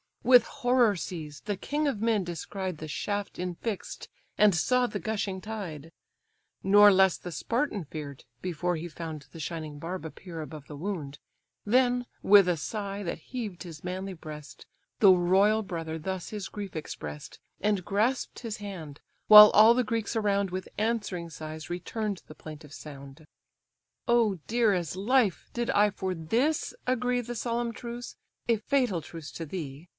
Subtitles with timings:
[0.23, 5.41] With horror seized, the king of men descried The shaft infix'd, and saw the gushing
[5.41, 5.91] tide:
[6.63, 11.17] Nor less the Spartan fear'd, before he found The shining barb appear above the wound,
[11.65, 14.65] Then, with a sigh, that heaved his manly breast,
[14.99, 20.15] The royal brother thus his grief express'd, And grasp'd his hand; while all the Greeks
[20.15, 23.25] around With answering sighs return'd the plaintive sound.
[24.07, 25.49] "Oh, dear as life!
[25.53, 28.15] did I for this agree The solemn truce,
[28.47, 29.89] a fatal truce to thee!